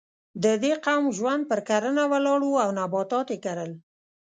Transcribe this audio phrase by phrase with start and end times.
[0.43, 3.71] د دې قوم ژوند پر کرنه ولاړ و او نباتات یې کرل.